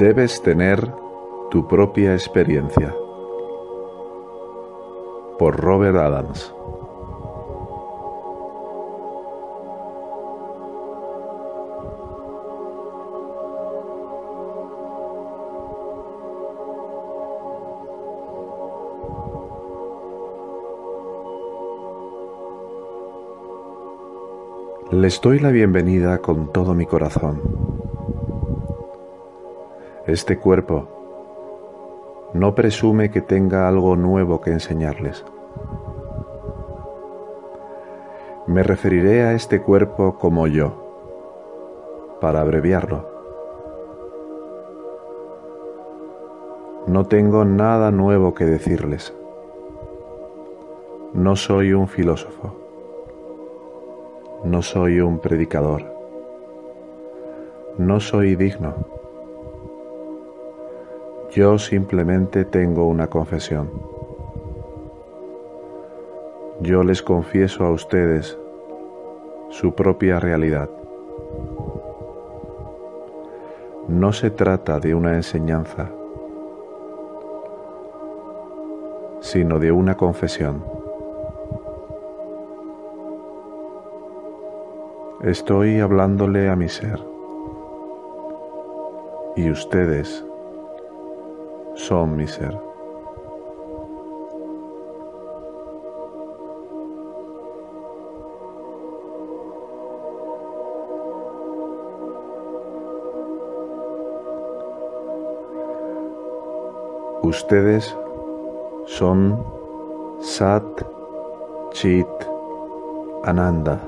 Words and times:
Debes 0.00 0.40
tener 0.40 0.94
tu 1.50 1.68
propia 1.68 2.14
experiencia. 2.14 2.96
Por 5.38 5.60
Robert 5.60 5.98
Adams. 5.98 6.54
Les 24.92 25.20
doy 25.20 25.40
la 25.40 25.50
bienvenida 25.50 26.22
con 26.22 26.50
todo 26.50 26.72
mi 26.72 26.86
corazón. 26.86 27.60
Este 30.06 30.38
cuerpo 30.38 30.88
no 32.32 32.54
presume 32.54 33.10
que 33.10 33.20
tenga 33.20 33.68
algo 33.68 33.96
nuevo 33.96 34.40
que 34.40 34.50
enseñarles. 34.50 35.24
Me 38.46 38.62
referiré 38.62 39.22
a 39.22 39.32
este 39.32 39.60
cuerpo 39.62 40.18
como 40.18 40.46
yo, 40.46 42.18
para 42.20 42.40
abreviarlo. 42.40 43.08
No 46.86 47.06
tengo 47.06 47.44
nada 47.44 47.90
nuevo 47.90 48.34
que 48.34 48.44
decirles. 48.44 49.14
No 51.12 51.36
soy 51.36 51.72
un 51.72 51.88
filósofo 51.88 52.60
no 54.44 54.62
soy 54.62 55.00
un 55.00 55.18
predicador. 55.18 55.84
No 57.76 58.00
soy 58.00 58.36
digno. 58.36 58.74
Yo 61.32 61.58
simplemente 61.58 62.44
tengo 62.44 62.88
una 62.88 63.06
confesión. 63.06 63.70
Yo 66.60 66.82
les 66.82 67.02
confieso 67.02 67.64
a 67.64 67.70
ustedes 67.70 68.36
su 69.50 69.72
propia 69.72 70.18
realidad. 70.18 70.68
No 73.86 74.12
se 74.12 74.30
trata 74.30 74.80
de 74.80 74.92
una 74.92 75.14
enseñanza, 75.14 75.88
sino 79.20 79.60
de 79.60 79.70
una 79.70 79.96
confesión. 79.96 80.64
Estoy 85.22 85.78
hablándole 85.78 86.48
a 86.48 86.56
mi 86.56 86.68
ser. 86.68 86.98
Y 89.36 89.48
ustedes 89.48 90.24
son 91.86 92.16
mi 92.16 92.26
ser. 92.26 92.54
Ustedes 107.22 107.96
son 108.86 109.44
Sat 110.20 110.64
Chit 111.72 112.06
Ananda 113.24 113.80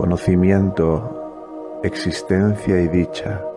conocimiento, 0.00 1.80
existencia 1.82 2.80
y 2.80 2.88
dicha. 2.88 3.49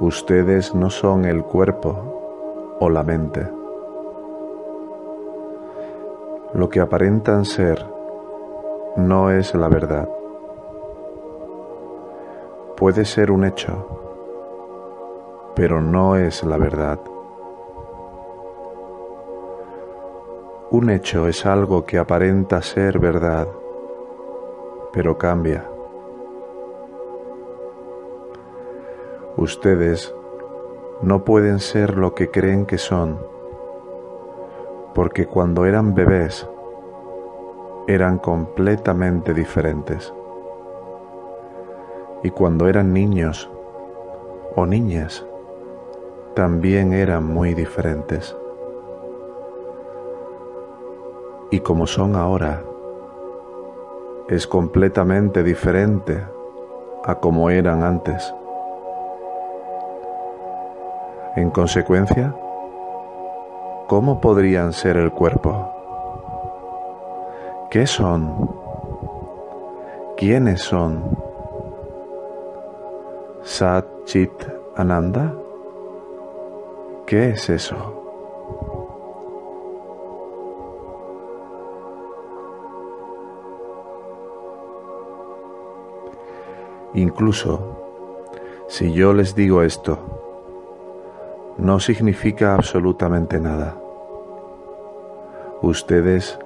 Ustedes 0.00 0.74
no 0.74 0.90
son 0.90 1.24
el 1.24 1.42
cuerpo 1.42 2.76
o 2.80 2.88
la 2.88 3.02
mente. 3.02 3.48
Lo 6.54 6.68
que 6.68 6.80
aparentan 6.80 7.44
ser 7.44 7.84
no 8.96 9.30
es 9.30 9.54
la 9.54 9.68
verdad. 9.68 10.08
Puede 12.76 13.04
ser 13.04 13.30
un 13.30 13.44
hecho, 13.44 13.86
pero 15.54 15.80
no 15.80 16.16
es 16.16 16.44
la 16.44 16.56
verdad. 16.56 16.98
Un 20.70 20.90
hecho 20.90 21.28
es 21.28 21.46
algo 21.46 21.84
que 21.84 21.98
aparenta 21.98 22.60
ser 22.60 22.98
verdad 22.98 23.46
pero 24.96 25.18
cambia. 25.18 25.75
Ustedes 29.36 30.14
no 31.02 31.24
pueden 31.24 31.60
ser 31.60 31.98
lo 31.98 32.14
que 32.14 32.30
creen 32.30 32.64
que 32.64 32.78
son, 32.78 33.18
porque 34.94 35.26
cuando 35.26 35.66
eran 35.66 35.94
bebés 35.94 36.48
eran 37.86 38.18
completamente 38.18 39.34
diferentes. 39.34 40.14
Y 42.22 42.30
cuando 42.30 42.66
eran 42.66 42.94
niños 42.94 43.50
o 44.54 44.64
niñas, 44.64 45.26
también 46.34 46.94
eran 46.94 47.26
muy 47.26 47.52
diferentes. 47.52 48.34
Y 51.50 51.60
como 51.60 51.86
son 51.86 52.16
ahora, 52.16 52.64
es 54.28 54.46
completamente 54.46 55.42
diferente 55.42 56.24
a 57.04 57.16
como 57.16 57.50
eran 57.50 57.84
antes. 57.84 58.34
En 61.36 61.50
consecuencia, 61.50 62.34
¿cómo 63.88 64.22
podrían 64.22 64.72
ser 64.72 64.96
el 64.96 65.12
cuerpo? 65.12 65.70
¿Qué 67.70 67.86
son? 67.86 68.50
¿Quiénes 70.16 70.62
son? 70.62 71.04
Sat 73.42 73.84
Chit 74.06 74.32
Ananda? 74.76 75.34
¿Qué 77.04 77.32
es 77.32 77.50
eso? 77.50 77.76
Incluso 86.94 87.60
si 88.68 88.94
yo 88.94 89.12
les 89.12 89.34
digo 89.34 89.62
esto, 89.62 90.15
no 91.58 91.80
significa 91.80 92.54
absolutamente 92.54 93.40
nada. 93.40 93.74
Ustedes 95.62 96.38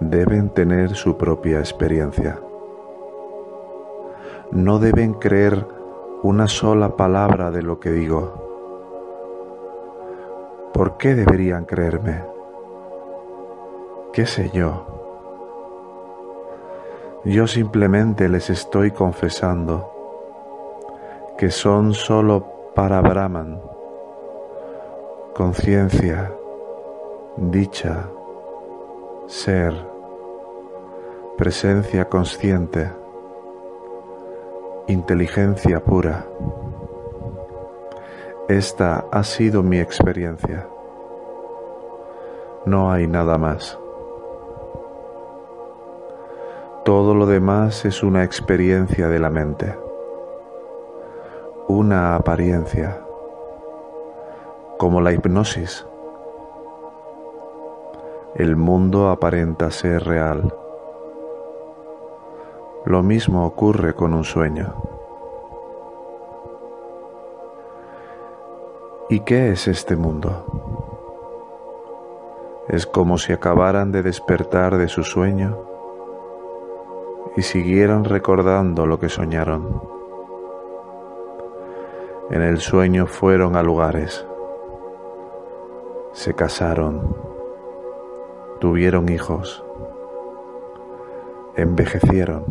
deben 0.00 0.50
tener 0.50 0.94
su 0.94 1.16
propia 1.16 1.58
experiencia. 1.60 2.38
No 4.50 4.78
deben 4.78 5.14
creer 5.14 5.66
una 6.22 6.48
sola 6.48 6.96
palabra 6.96 7.50
de 7.50 7.62
lo 7.62 7.78
que 7.78 7.92
digo. 7.92 8.46
¿Por 10.72 10.96
qué 10.96 11.14
deberían 11.14 11.64
creerme? 11.64 12.24
¿Qué 14.12 14.26
sé 14.26 14.50
yo? 14.52 14.86
Yo 17.24 17.46
simplemente 17.46 18.28
les 18.28 18.50
estoy 18.50 18.90
confesando 18.90 19.92
que 21.38 21.50
son 21.50 21.92
solo 21.92 22.72
para 22.74 23.00
Brahman, 23.00 23.60
conciencia, 25.36 26.32
dicha, 27.36 28.08
ser, 29.26 29.74
presencia 31.36 32.08
consciente, 32.08 32.90
inteligencia 34.86 35.84
pura. 35.84 36.24
Esta 38.48 39.04
ha 39.12 39.22
sido 39.24 39.62
mi 39.62 39.78
experiencia. 39.78 40.66
No 42.64 42.90
hay 42.90 43.06
nada 43.06 43.36
más. 43.36 43.78
Todo 46.82 47.14
lo 47.14 47.26
demás 47.26 47.84
es 47.84 48.02
una 48.02 48.24
experiencia 48.24 49.08
de 49.08 49.18
la 49.18 49.28
mente, 49.28 49.76
una 51.68 52.16
apariencia, 52.16 53.05
como 54.78 55.00
la 55.00 55.12
hipnosis. 55.12 55.86
El 58.34 58.56
mundo 58.56 59.08
aparenta 59.08 59.70
ser 59.70 60.04
real. 60.04 60.54
Lo 62.84 63.02
mismo 63.02 63.46
ocurre 63.46 63.94
con 63.94 64.12
un 64.12 64.24
sueño. 64.24 64.74
¿Y 69.08 69.20
qué 69.20 69.52
es 69.52 69.68
este 69.68 69.96
mundo? 69.96 70.44
Es 72.68 72.86
como 72.86 73.16
si 73.16 73.32
acabaran 73.32 73.92
de 73.92 74.02
despertar 74.02 74.76
de 74.76 74.88
su 74.88 75.04
sueño 75.04 75.56
y 77.36 77.42
siguieran 77.42 78.04
recordando 78.04 78.86
lo 78.86 78.98
que 78.98 79.08
soñaron. 79.08 79.80
En 82.30 82.42
el 82.42 82.58
sueño 82.58 83.06
fueron 83.06 83.54
a 83.54 83.62
lugares, 83.62 84.26
se 86.16 86.32
casaron, 86.32 87.14
tuvieron 88.58 89.10
hijos, 89.10 89.62
envejecieron. 91.56 92.42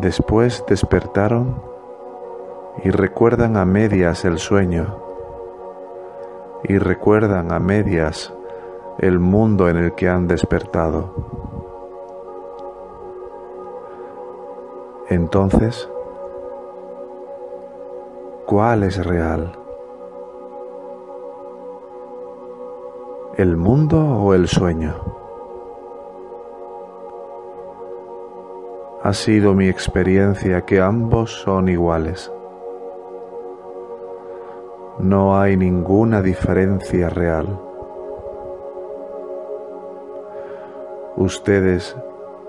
Después 0.00 0.64
despertaron 0.66 1.62
y 2.82 2.90
recuerdan 2.90 3.56
a 3.56 3.64
medias 3.64 4.24
el 4.24 4.38
sueño 4.38 5.00
y 6.64 6.76
recuerdan 6.76 7.52
a 7.52 7.60
medias 7.60 8.34
el 8.98 9.20
mundo 9.20 9.68
en 9.68 9.76
el 9.76 9.94
que 9.94 10.08
han 10.08 10.26
despertado. 10.26 11.14
Entonces, 15.08 15.88
¿cuál 18.44 18.82
es 18.82 19.06
real? 19.06 19.67
¿El 23.38 23.56
mundo 23.56 24.00
o 24.00 24.34
el 24.34 24.48
sueño? 24.48 24.96
Ha 29.04 29.12
sido 29.12 29.54
mi 29.54 29.68
experiencia 29.68 30.62
que 30.62 30.80
ambos 30.80 31.42
son 31.42 31.68
iguales. 31.68 32.32
No 34.98 35.38
hay 35.38 35.56
ninguna 35.56 36.20
diferencia 36.20 37.10
real. 37.10 37.60
Ustedes 41.14 41.94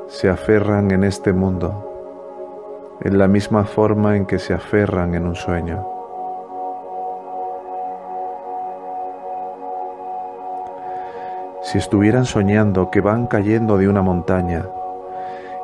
se 0.08 0.28
aferran 0.28 0.90
en 0.90 1.04
este 1.04 1.34
mundo 1.34 2.98
en 3.02 3.20
la 3.20 3.28
misma 3.28 3.64
forma 3.66 4.18
en 4.18 4.26
que 4.26 4.40
se 4.40 4.56
aferran 4.56 5.14
en 5.14 5.28
un 5.28 5.36
sueño. 5.36 5.99
Si 11.72 11.78
estuvieran 11.78 12.26
soñando 12.26 12.90
que 12.90 13.00
van 13.00 13.28
cayendo 13.28 13.78
de 13.78 13.88
una 13.88 14.02
montaña 14.02 14.66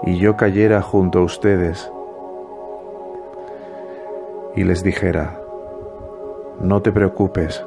y 0.04 0.20
yo 0.20 0.38
cayera 0.38 0.84
junto 0.84 1.18
a 1.18 1.24
ustedes 1.24 1.92
y 4.56 4.64
les 4.66 4.84
dijera, 4.84 5.40
no 6.62 6.84
te 6.84 6.92
preocupes, 6.92 7.66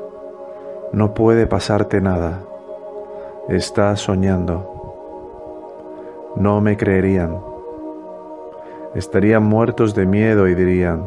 no 0.93 1.15
puede 1.15 1.49
pasarte 1.49 2.01
nada, 2.01 2.43
estás 3.49 3.99
soñando. 3.99 6.31
No 6.37 6.61
me 6.61 6.77
creerían, 6.77 7.41
estarían 8.95 9.43
muertos 9.43 9.97
de 9.97 10.07
miedo 10.07 10.47
y 10.47 10.55
dirían, 10.55 11.05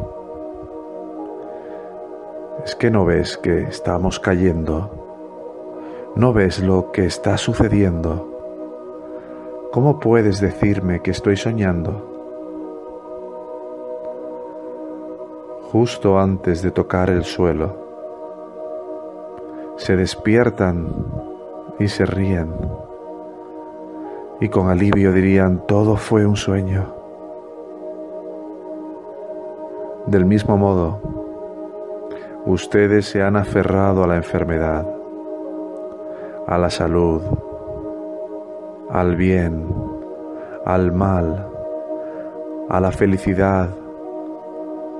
¿es 2.65 2.75
que 2.75 2.91
no 2.91 3.05
ves 3.05 3.37
que 3.37 3.61
estamos 3.61 4.19
cayendo? 4.19 5.00
¿No 6.15 6.33
ves 6.33 6.59
lo 6.59 6.91
que 6.91 7.05
está 7.05 7.37
sucediendo? 7.37 8.27
¿Cómo 9.71 9.99
puedes 9.99 10.41
decirme 10.41 11.01
que 11.01 11.11
estoy 11.11 11.37
soñando? 11.37 12.11
justo 15.71 16.19
antes 16.19 16.61
de 16.61 16.71
tocar 16.71 17.09
el 17.09 17.23
suelo. 17.23 17.77
Se 19.77 19.95
despiertan 19.95 20.89
y 21.79 21.87
se 21.87 22.05
ríen 22.05 22.53
y 24.41 24.49
con 24.49 24.69
alivio 24.69 25.13
dirían 25.13 25.65
todo 25.67 25.95
fue 25.95 26.25
un 26.25 26.35
sueño. 26.35 26.93
Del 30.07 30.25
mismo 30.25 30.57
modo, 30.57 30.99
ustedes 32.45 33.05
se 33.05 33.21
han 33.21 33.37
aferrado 33.37 34.03
a 34.03 34.07
la 34.07 34.17
enfermedad, 34.17 34.85
a 36.47 36.57
la 36.57 36.69
salud, 36.69 37.21
al 38.89 39.15
bien, 39.15 39.67
al 40.65 40.91
mal, 40.91 41.47
a 42.69 42.79
la 42.79 42.91
felicidad, 42.91 43.69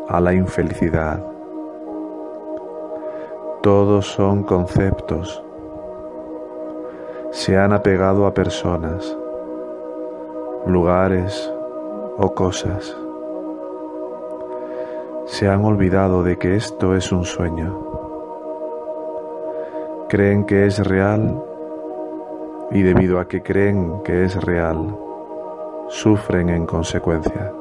a 0.07 0.19
la 0.19 0.33
infelicidad. 0.33 1.23
Todos 3.61 4.07
son 4.07 4.43
conceptos. 4.43 5.43
Se 7.31 7.57
han 7.57 7.73
apegado 7.73 8.25
a 8.25 8.33
personas, 8.33 9.17
lugares 10.65 11.53
o 12.17 12.33
cosas. 12.33 12.95
Se 15.25 15.47
han 15.47 15.63
olvidado 15.63 16.23
de 16.23 16.37
que 16.37 16.55
esto 16.55 16.95
es 16.95 17.11
un 17.11 17.23
sueño. 17.23 17.90
Creen 20.11 20.43
que 20.43 20.65
es 20.65 20.85
real 20.85 21.41
y 22.69 22.81
debido 22.81 23.17
a 23.17 23.29
que 23.29 23.41
creen 23.41 24.03
que 24.03 24.25
es 24.25 24.35
real, 24.43 24.93
sufren 25.87 26.49
en 26.49 26.65
consecuencia 26.65 27.53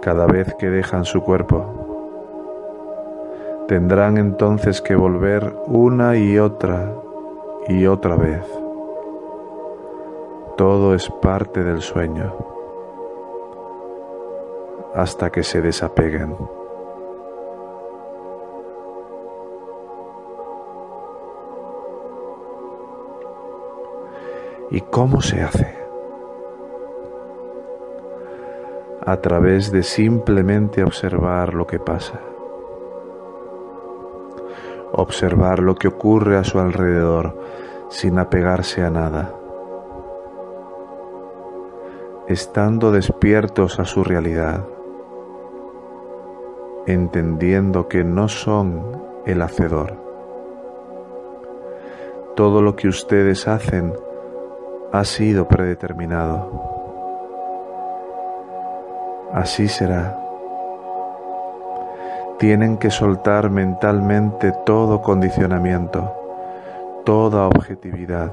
cada 0.00 0.26
vez 0.26 0.56
que 0.56 0.70
dejan 0.70 1.04
su 1.04 1.22
cuerpo. 1.22 1.64
Tendrán 3.68 4.18
entonces 4.18 4.80
que 4.80 4.96
volver 4.96 5.54
una 5.68 6.16
y 6.16 6.36
otra 6.36 6.92
y 7.68 7.86
otra 7.86 8.16
vez. 8.16 8.44
Todo 10.56 10.96
es 10.96 11.08
parte 11.22 11.62
del 11.62 11.80
sueño 11.80 12.34
hasta 14.96 15.30
que 15.30 15.44
se 15.44 15.62
desapeguen. 15.62 16.34
¿Y 24.72 24.80
cómo 24.80 25.20
se 25.20 25.40
hace? 25.42 25.82
a 29.04 29.16
través 29.16 29.72
de 29.72 29.82
simplemente 29.82 30.84
observar 30.84 31.54
lo 31.54 31.66
que 31.66 31.80
pasa, 31.80 32.20
observar 34.92 35.58
lo 35.58 35.74
que 35.74 35.88
ocurre 35.88 36.36
a 36.36 36.44
su 36.44 36.60
alrededor 36.60 37.36
sin 37.88 38.18
apegarse 38.18 38.82
a 38.82 38.90
nada, 38.90 39.34
estando 42.28 42.92
despiertos 42.92 43.80
a 43.80 43.84
su 43.84 44.04
realidad, 44.04 44.64
entendiendo 46.86 47.88
que 47.88 48.04
no 48.04 48.28
son 48.28 49.02
el 49.26 49.42
hacedor. 49.42 49.96
Todo 52.36 52.62
lo 52.62 52.76
que 52.76 52.86
ustedes 52.86 53.48
hacen 53.48 53.92
ha 54.92 55.04
sido 55.04 55.48
predeterminado 55.48 56.72
así 59.32 59.66
será. 59.66 60.18
Tienen 62.38 62.76
que 62.76 62.90
soltar 62.90 63.50
mentalmente 63.50 64.52
todo 64.64 65.00
condicionamiento, 65.00 66.12
toda 67.04 67.46
objetividad, 67.46 68.32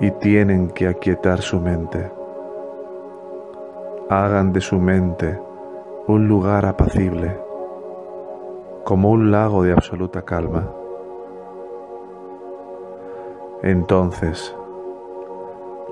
y 0.00 0.10
tienen 0.12 0.70
que 0.70 0.88
aquietar 0.88 1.40
su 1.40 1.60
mente. 1.60 2.10
Hagan 4.10 4.52
de 4.52 4.60
su 4.60 4.78
mente 4.78 5.38
un 6.06 6.28
lugar 6.28 6.66
apacible, 6.66 7.38
como 8.84 9.10
un 9.10 9.30
lago 9.30 9.62
de 9.62 9.72
absoluta 9.72 10.22
calma. 10.22 10.68
Entonces, 13.62 14.54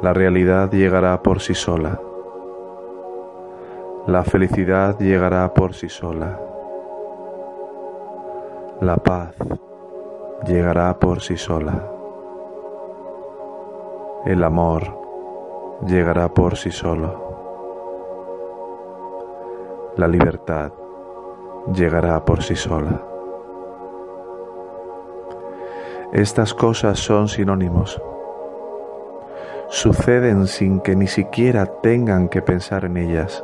la 0.03 0.13
realidad 0.13 0.71
llegará 0.71 1.23
por 1.23 1.41
sí 1.41 1.55
sola 1.55 2.01
la 4.07 4.25
felicidad 4.25 4.99
llegará 4.99 5.53
por 5.53 5.75
sí 5.75 5.89
sola. 5.89 6.41
La 8.81 8.97
paz 8.97 9.37
llegará 10.47 10.99
por 10.99 11.21
sí 11.21 11.37
sola. 11.37 11.87
El 14.25 14.43
amor 14.43 14.83
llegará 15.87 16.29
por 16.29 16.57
sí 16.57 16.71
solo. 16.71 17.13
La 19.97 20.09
libertad 20.09 20.73
llegará 21.73 22.25
por 22.25 22.43
sí 22.43 22.57
sola. 22.57 23.03
Estas 26.13 26.55
cosas 26.55 26.99
son 26.99 27.29
sinónimos. 27.29 28.03
Suceden 29.71 30.47
sin 30.47 30.81
que 30.81 30.95
ni 30.95 31.07
siquiera 31.07 31.67
tengan 31.81 32.29
que 32.29 32.43
pensar 32.43 32.85
en 32.85 32.97
ellas 32.97 33.43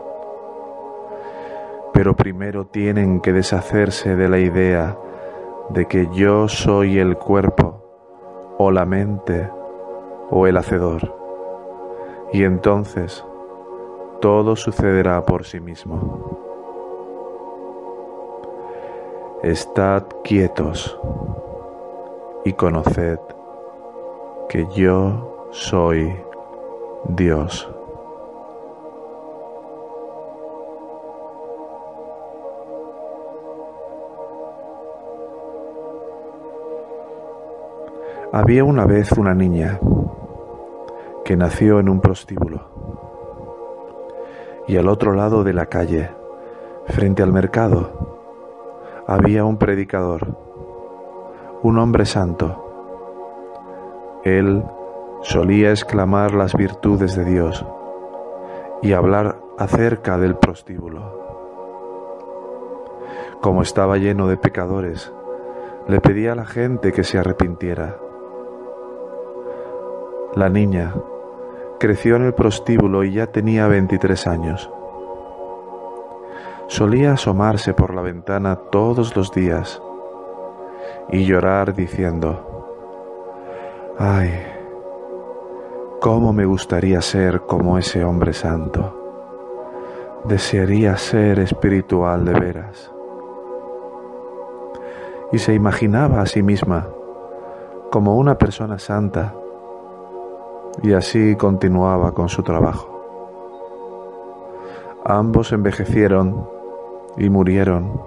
pero 1.97 2.15
primero 2.15 2.67
tienen 2.67 3.23
que 3.23 3.33
deshacerse 3.33 4.17
de 4.17 4.29
la 4.29 4.39
idea 4.39 4.99
de 5.71 5.87
que 5.87 6.07
yo 6.13 6.47
soy 6.47 6.99
el 6.99 7.17
cuerpo 7.17 8.55
o 8.59 8.71
la 8.71 8.85
mente 8.85 9.49
o 10.29 10.47
el 10.47 10.59
hacedor. 10.59 11.17
Y 12.35 12.45
entonces 12.45 13.25
todo 14.21 14.57
sucederá 14.57 15.25
por 15.25 15.47
sí 15.47 15.59
mismo. 15.59 16.39
Estad 19.43 20.03
quietos 20.23 21.01
y 22.45 22.53
conoced 22.53 23.21
que 24.51 24.67
yo 24.75 25.36
soy 25.51 26.15
Dios. 27.09 27.69
Había 38.33 38.65
una 38.65 38.85
vez 38.87 39.13
una 39.13 39.35
niña 39.35 39.81
que 41.25 41.37
nació 41.37 41.81
en 41.81 41.89
un 41.89 42.01
prostíbulo 42.01 42.77
y 44.69 44.77
al 44.77 44.89
otro 44.89 45.15
lado 45.15 45.45
de 45.45 45.53
la 45.53 45.67
calle, 45.67 46.11
frente 46.87 47.23
al 47.23 47.33
mercado, 47.33 48.19
había 49.07 49.45
un 49.45 49.57
predicador, 49.59 50.37
un 51.63 51.79
hombre 51.79 52.05
santo. 52.05 52.63
Él 54.25 54.65
solía 55.29 55.71
exclamar 55.71 56.35
las 56.35 56.55
virtudes 56.55 57.17
de 57.17 57.25
Dios 57.25 57.67
y 58.81 58.93
hablar 58.93 59.41
acerca 59.59 60.19
del 60.19 60.37
prostíbulo. 60.37 61.27
Como 63.41 63.63
estaba 63.63 63.97
lleno 63.97 64.29
de 64.29 64.37
pecadores, 64.37 65.13
le 65.89 66.01
pedía 66.01 66.33
a 66.33 66.37
la 66.37 66.47
gente 66.47 66.93
que 66.93 67.03
se 67.03 67.19
arrepintiera. 67.19 67.97
La 70.37 70.49
niña 70.49 70.95
creció 71.81 72.17
en 72.17 72.27
el 72.27 72.35
prostíbulo 72.35 73.03
y 73.03 73.15
ya 73.15 73.27
tenía 73.27 73.67
23 73.67 74.27
años. 74.29 74.71
Solía 76.69 77.15
asomarse 77.15 77.75
por 77.75 77.95
la 77.95 78.03
ventana 78.03 78.57
todos 78.71 79.17
los 79.17 79.33
días 79.33 79.83
y 81.11 81.25
llorar 81.25 81.75
diciendo, 81.75 82.65
ay, 83.99 84.56
cómo 86.07 86.33
me 86.33 86.45
gustaría 86.45 87.03
ser 87.03 87.41
como 87.41 87.79
ese 87.79 88.05
hombre 88.05 88.33
santo. 88.33 88.95
Desearía 90.23 90.97
ser 90.97 91.41
espiritual 91.41 92.25
de 92.25 92.33
veras. 92.33 92.93
Y 95.33 95.39
se 95.39 95.53
imaginaba 95.53 96.21
a 96.21 96.27
sí 96.27 96.45
misma 96.45 96.87
como 97.91 98.15
una 98.15 98.39
persona 98.39 98.79
santa 98.79 99.35
y 100.81 100.93
así 100.93 101.35
continuaba 101.35 102.13
con 102.13 102.29
su 102.29 102.45
trabajo. 102.45 102.87
Ambos 105.05 105.51
envejecieron 105.51 106.49
y 107.17 107.29
murieron 107.31 108.01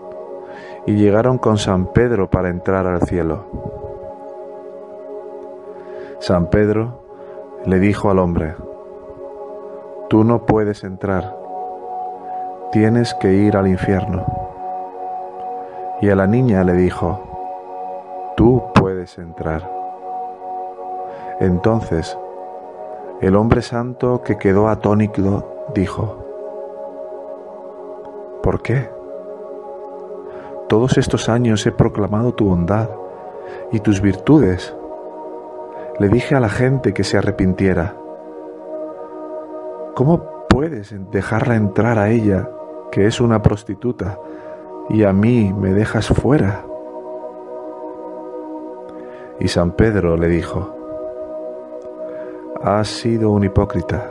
y 0.85 0.93
llegaron 0.93 1.37
con 1.37 1.57
San 1.57 1.91
Pedro 1.91 2.29
para 2.29 2.47
entrar 2.47 2.87
al 2.87 3.01
cielo. 3.01 3.43
San 6.21 6.49
Pedro 6.49 7.08
le 7.65 7.79
dijo 7.79 8.09
al 8.09 8.19
hombre, 8.19 8.55
tú 10.09 10.23
no 10.23 10.45
puedes 10.45 10.83
entrar, 10.83 11.35
tienes 12.71 13.13
que 13.15 13.33
ir 13.33 13.57
al 13.57 13.67
infierno. 13.67 14.25
Y 16.01 16.09
a 16.09 16.15
la 16.15 16.27
niña 16.27 16.63
le 16.63 16.73
dijo, 16.73 17.19
tú 18.37 18.63
puedes 18.73 19.17
entrar. 19.17 19.69
Entonces 21.39 22.17
el 23.21 23.35
hombre 23.35 23.61
santo 23.61 24.21
que 24.23 24.37
quedó 24.37 24.69
atónito 24.69 25.67
dijo, 25.75 26.17
¿por 28.41 28.61
qué? 28.61 28.89
Todos 30.69 30.97
estos 30.97 31.27
años 31.27 31.65
he 31.65 31.71
proclamado 31.71 32.33
tu 32.33 32.45
bondad 32.45 32.89
y 33.71 33.79
tus 33.81 34.01
virtudes. 34.01 34.73
Le 35.99 36.07
dije 36.07 36.33
a 36.33 36.39
la 36.39 36.47
gente 36.47 36.93
que 36.93 37.03
se 37.03 37.17
arrepintiera. 37.17 37.93
¿Cómo 39.95 40.47
puedes 40.47 40.95
dejarla 41.11 41.55
entrar 41.55 41.99
a 41.99 42.09
ella, 42.09 42.49
que 42.89 43.05
es 43.05 43.19
una 43.19 43.41
prostituta, 43.41 44.17
y 44.89 45.03
a 45.03 45.11
mí 45.11 45.53
me 45.53 45.73
dejas 45.73 46.07
fuera? 46.07 46.63
Y 49.41 49.49
San 49.49 49.73
Pedro 49.73 50.15
le 50.15 50.29
dijo, 50.29 50.73
Has 52.63 52.87
sido 52.87 53.31
un 53.31 53.43
hipócrita. 53.43 54.09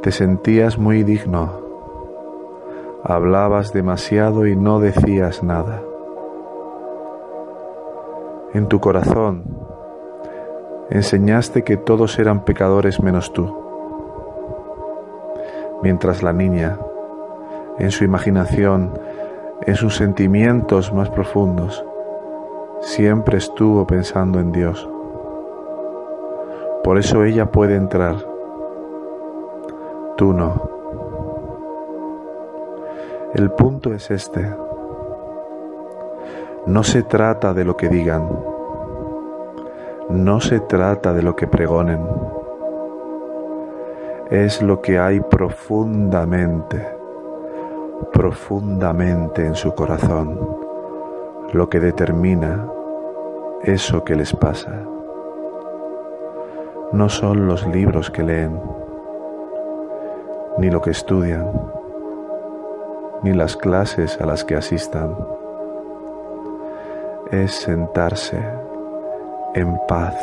Te 0.00 0.10
sentías 0.10 0.78
muy 0.78 1.02
digno. 1.02 1.50
Hablabas 3.04 3.74
demasiado 3.74 4.46
y 4.46 4.56
no 4.56 4.80
decías 4.80 5.42
nada. 5.42 5.82
En 8.54 8.68
tu 8.68 8.80
corazón 8.80 9.62
enseñaste 10.92 11.64
que 11.64 11.78
todos 11.78 12.18
eran 12.18 12.44
pecadores 12.44 13.02
menos 13.02 13.32
tú. 13.32 13.50
Mientras 15.82 16.22
la 16.22 16.34
niña, 16.34 16.78
en 17.78 17.90
su 17.90 18.04
imaginación, 18.04 18.92
en 19.62 19.74
sus 19.74 19.96
sentimientos 19.96 20.92
más 20.92 21.08
profundos, 21.08 21.82
siempre 22.82 23.38
estuvo 23.38 23.86
pensando 23.86 24.38
en 24.38 24.52
Dios. 24.52 24.86
Por 26.84 26.98
eso 26.98 27.24
ella 27.24 27.50
puede 27.50 27.76
entrar. 27.76 28.16
Tú 30.18 30.34
no. 30.34 30.70
El 33.34 33.50
punto 33.52 33.94
es 33.94 34.10
este. 34.10 34.46
No 36.66 36.82
se 36.82 37.02
trata 37.02 37.54
de 37.54 37.64
lo 37.64 37.78
que 37.78 37.88
digan. 37.88 38.51
No 40.12 40.40
se 40.40 40.60
trata 40.60 41.12
de 41.12 41.22
lo 41.22 41.34
que 41.34 41.46
pregonen. 41.46 42.00
Es 44.30 44.62
lo 44.62 44.80
que 44.80 44.98
hay 44.98 45.20
profundamente, 45.20 46.86
profundamente 48.12 49.46
en 49.46 49.54
su 49.54 49.74
corazón, 49.74 50.38
lo 51.52 51.68
que 51.68 51.80
determina 51.80 52.66
eso 53.64 54.04
que 54.04 54.14
les 54.14 54.32
pasa 54.34 54.82
no 56.92 57.08
son 57.08 57.46
los 57.46 57.66
libros 57.66 58.10
que 58.10 58.22
leen, 58.22 58.60
ni 60.58 60.70
lo 60.70 60.82
que 60.82 60.90
estudian, 60.90 61.50
ni 63.22 63.32
las 63.32 63.56
clases 63.56 64.20
a 64.20 64.26
las 64.26 64.44
que 64.44 64.56
asistan. 64.56 65.16
Es 67.30 67.52
sentarse 67.52 68.61
en 69.54 69.78
paz, 69.86 70.14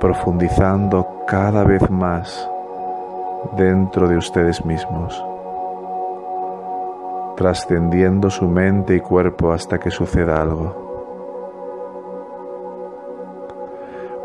profundizando 0.00 1.06
cada 1.26 1.62
vez 1.64 1.88
más 1.88 2.50
dentro 3.56 4.08
de 4.08 4.16
ustedes 4.16 4.64
mismos, 4.64 5.24
trascendiendo 7.36 8.30
su 8.30 8.48
mente 8.48 8.96
y 8.96 9.00
cuerpo 9.00 9.52
hasta 9.52 9.78
que 9.78 9.90
suceda 9.90 10.40
algo. 10.40 10.82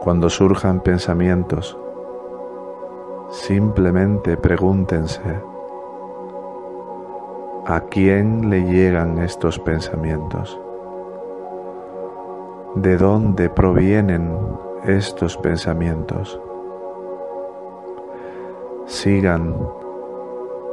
Cuando 0.01 0.29
surjan 0.29 0.79
pensamientos, 0.79 1.77
simplemente 3.29 4.37
pregúntense, 4.37 5.21
¿a 7.67 7.81
quién 7.81 8.49
le 8.49 8.63
llegan 8.63 9.19
estos 9.19 9.59
pensamientos? 9.59 10.59
¿De 12.75 12.97
dónde 12.97 13.49
provienen 13.49 14.31
estos 14.85 15.37
pensamientos? 15.37 16.39
Sigan 18.85 19.55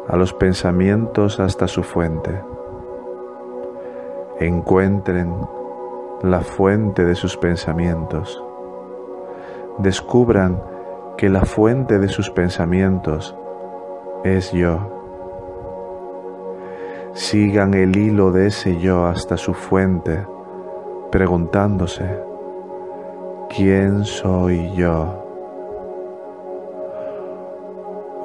a 0.08 0.16
los 0.16 0.32
pensamientos 0.32 1.40
hasta 1.40 1.68
su 1.68 1.82
fuente. 1.82 2.42
Encuentren 4.40 5.34
la 6.22 6.40
fuente 6.40 7.04
de 7.04 7.14
sus 7.14 7.36
pensamientos 7.36 8.42
descubran 9.78 10.62
que 11.16 11.28
la 11.28 11.44
fuente 11.44 11.98
de 11.98 12.08
sus 12.08 12.30
pensamientos 12.30 13.36
es 14.24 14.52
yo. 14.52 14.92
Sigan 17.12 17.74
el 17.74 17.96
hilo 17.96 18.32
de 18.32 18.48
ese 18.48 18.78
yo 18.78 19.06
hasta 19.06 19.36
su 19.36 19.54
fuente, 19.54 20.26
preguntándose, 21.16 22.04
¿quién 23.48 24.04
soy 24.04 24.70
yo? 24.74 25.24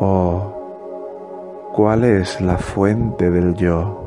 ¿O 0.01 1.71
cuál 1.73 2.03
es 2.03 2.41
la 2.41 2.57
fuente 2.57 3.31
del 3.31 3.55
yo? 3.55 3.97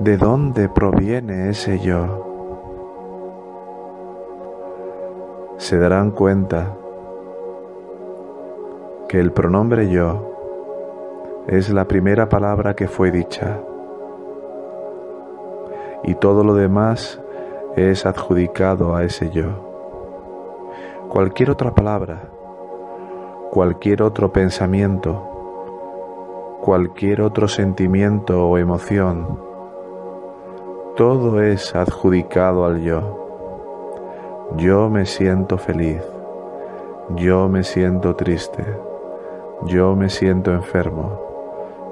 ¿De 0.00 0.16
dónde 0.16 0.68
proviene 0.68 1.50
ese 1.50 1.78
yo? 1.78 2.32
se 5.56 5.78
darán 5.78 6.10
cuenta 6.10 6.76
que 9.08 9.20
el 9.20 9.30
pronombre 9.30 9.88
yo 9.88 11.44
es 11.46 11.70
la 11.70 11.84
primera 11.84 12.28
palabra 12.28 12.74
que 12.74 12.88
fue 12.88 13.12
dicha 13.12 13.60
y 16.04 16.14
todo 16.14 16.44
lo 16.44 16.54
demás 16.54 17.20
es 17.76 18.06
adjudicado 18.06 18.94
a 18.94 19.04
ese 19.04 19.30
yo. 19.30 19.46
Cualquier 21.08 21.50
otra 21.50 21.74
palabra, 21.74 22.22
cualquier 23.50 24.02
otro 24.02 24.32
pensamiento, 24.32 26.58
cualquier 26.60 27.22
otro 27.22 27.48
sentimiento 27.48 28.48
o 28.48 28.58
emoción, 28.58 29.40
todo 30.96 31.40
es 31.40 31.74
adjudicado 31.74 32.64
al 32.64 32.82
yo. 32.82 33.20
Yo 34.56 34.90
me 34.90 35.06
siento 35.06 35.58
feliz, 35.58 36.02
yo 37.16 37.48
me 37.48 37.64
siento 37.64 38.14
triste, 38.14 38.64
yo 39.66 39.96
me 39.96 40.08
siento 40.08 40.52
enfermo, 40.52 41.20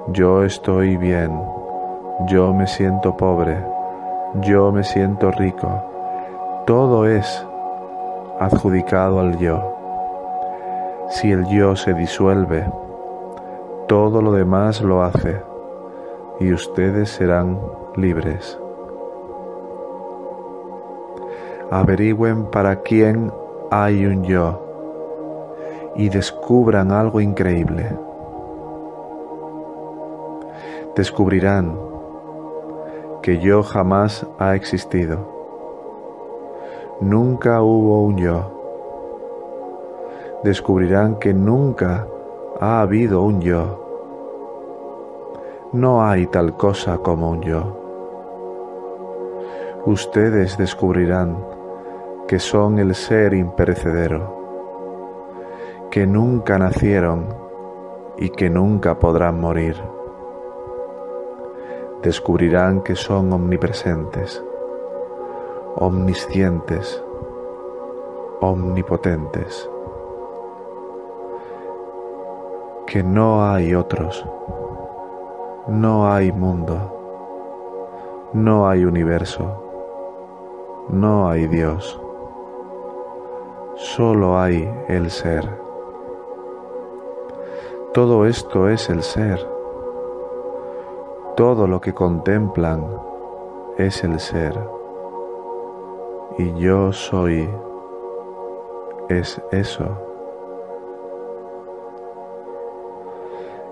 yo 0.09 0.43
estoy 0.43 0.97
bien, 0.97 1.31
yo 2.27 2.53
me 2.53 2.67
siento 2.67 3.17
pobre, 3.17 3.72
yo 4.41 4.71
me 4.71 4.83
siento 4.83 5.31
rico. 5.31 6.63
Todo 6.65 7.05
es 7.05 7.45
adjudicado 8.39 9.19
al 9.19 9.37
yo. 9.37 9.75
Si 11.09 11.31
el 11.31 11.45
yo 11.45 11.75
se 11.75 11.93
disuelve, 11.93 12.65
todo 13.87 14.21
lo 14.21 14.31
demás 14.31 14.81
lo 14.81 15.03
hace 15.03 15.41
y 16.39 16.51
ustedes 16.51 17.09
serán 17.09 17.59
libres. 17.95 18.57
Averigüen 21.69 22.45
para 22.45 22.77
quién 22.77 23.31
hay 23.69 24.05
un 24.05 24.23
yo 24.23 24.59
y 25.95 26.09
descubran 26.09 26.91
algo 26.91 27.21
increíble. 27.21 27.87
Descubrirán 30.95 31.92
que 33.23 33.39
yo 33.39 33.63
jamás 33.63 34.27
ha 34.37 34.53
existido. 34.53 35.17
Nunca 36.99 37.61
hubo 37.61 38.03
un 38.03 38.17
yo. 38.17 38.51
Descubrirán 40.43 41.15
que 41.19 41.33
nunca 41.33 42.05
ha 42.59 42.81
habido 42.81 43.21
un 43.21 43.39
yo. 43.39 43.79
No 45.71 46.03
hay 46.05 46.27
tal 46.27 46.57
cosa 46.57 46.97
como 46.97 47.31
un 47.31 47.41
yo. 47.41 47.79
Ustedes 49.85 50.57
descubrirán 50.57 51.37
que 52.27 52.39
son 52.39 52.77
el 52.77 52.93
ser 52.93 53.33
imperecedero, 53.33 54.35
que 55.89 56.05
nunca 56.05 56.59
nacieron 56.59 57.33
y 58.17 58.31
que 58.31 58.49
nunca 58.49 58.99
podrán 58.99 59.39
morir 59.39 59.92
descubrirán 62.03 62.81
que 62.81 62.95
son 62.95 63.31
omnipresentes, 63.31 64.43
omniscientes, 65.77 67.01
omnipotentes, 68.41 69.69
que 72.85 73.01
no 73.01 73.49
hay 73.49 73.73
otros, 73.73 74.25
no 75.67 76.11
hay 76.11 76.33
mundo, 76.33 76.75
no 78.33 78.67
hay 78.67 78.83
universo, 78.83 79.63
no 80.89 81.29
hay 81.29 81.47
Dios, 81.47 82.01
solo 83.75 84.37
hay 84.37 84.69
el 84.89 85.09
ser. 85.09 85.49
Todo 87.93 88.25
esto 88.25 88.67
es 88.67 88.89
el 88.89 89.03
ser 89.03 89.52
todo 91.35 91.65
lo 91.65 91.81
que 91.81 91.93
contemplan 91.93 92.85
es 93.77 94.03
el 94.03 94.19
ser 94.19 94.59
y 96.37 96.53
yo 96.55 96.91
soy 96.91 97.49
es 99.09 99.41
eso. 99.51 99.85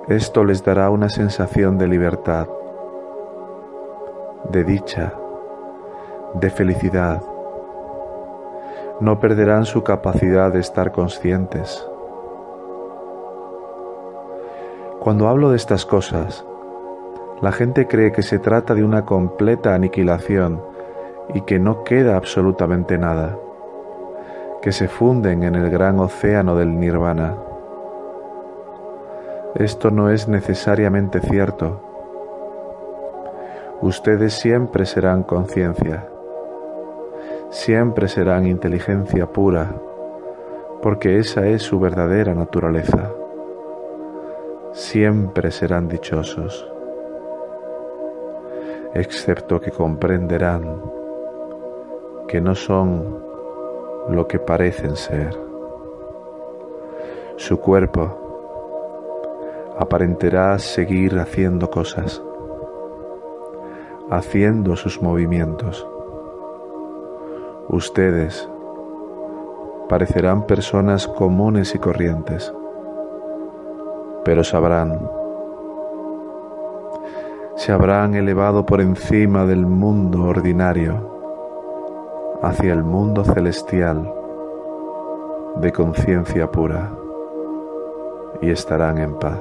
Esto 0.07 0.43
les 0.43 0.63
dará 0.63 0.89
una 0.89 1.09
sensación 1.09 1.77
de 1.77 1.87
libertad, 1.87 2.47
de 4.49 4.63
dicha, 4.63 5.13
de 6.33 6.49
felicidad. 6.49 7.21
No 8.99 9.19
perderán 9.19 9.65
su 9.65 9.83
capacidad 9.83 10.51
de 10.51 10.59
estar 10.59 10.91
conscientes. 10.91 11.87
Cuando 14.99 15.27
hablo 15.27 15.49
de 15.49 15.57
estas 15.57 15.85
cosas, 15.85 16.45
la 17.41 17.51
gente 17.51 17.87
cree 17.87 18.11
que 18.11 18.21
se 18.21 18.37
trata 18.37 18.75
de 18.75 18.83
una 18.83 19.03
completa 19.03 19.73
aniquilación 19.73 20.61
y 21.33 21.41
que 21.41 21.57
no 21.57 21.83
queda 21.83 22.15
absolutamente 22.15 22.99
nada, 22.99 23.35
que 24.61 24.71
se 24.71 24.87
funden 24.87 25.41
en 25.43 25.55
el 25.55 25.71
gran 25.71 25.99
océano 25.99 26.55
del 26.55 26.79
nirvana. 26.79 27.35
Esto 29.55 29.89
no 29.89 30.11
es 30.11 30.27
necesariamente 30.27 31.19
cierto. 31.19 31.81
Ustedes 33.81 34.35
siempre 34.35 34.85
serán 34.85 35.23
conciencia, 35.23 36.07
siempre 37.49 38.07
serán 38.07 38.45
inteligencia 38.45 39.25
pura, 39.25 39.73
porque 40.83 41.17
esa 41.17 41.47
es 41.47 41.63
su 41.63 41.79
verdadera 41.79 42.35
naturaleza. 42.35 43.09
Siempre 44.73 45.49
serán 45.49 45.87
dichosos 45.87 46.71
excepto 48.93 49.59
que 49.59 49.71
comprenderán 49.71 50.81
que 52.27 52.41
no 52.41 52.55
son 52.55 53.23
lo 54.09 54.27
que 54.27 54.39
parecen 54.39 54.95
ser. 54.95 55.37
Su 57.37 57.59
cuerpo 57.59 58.17
aparentará 59.77 60.59
seguir 60.59 61.17
haciendo 61.19 61.69
cosas, 61.69 62.21
haciendo 64.09 64.75
sus 64.75 65.01
movimientos. 65.01 65.87
Ustedes 67.69 68.47
parecerán 69.87 70.45
personas 70.45 71.07
comunes 71.07 71.73
y 71.75 71.79
corrientes, 71.79 72.53
pero 74.23 74.43
sabrán 74.43 75.20
se 77.61 77.71
habrán 77.71 78.15
elevado 78.15 78.65
por 78.65 78.81
encima 78.81 79.45
del 79.45 79.67
mundo 79.67 80.23
ordinario 80.23 82.39
hacia 82.41 82.73
el 82.73 82.83
mundo 82.83 83.23
celestial 83.23 84.11
de 85.57 85.71
conciencia 85.71 86.49
pura 86.49 86.91
y 88.41 88.49
estarán 88.49 88.97
en 88.97 89.13
paz. 89.19 89.39